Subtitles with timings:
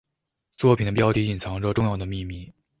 [0.57, 2.51] 作品的标题隐藏着重要的秘密。